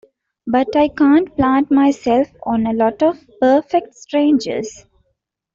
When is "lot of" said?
2.73-3.19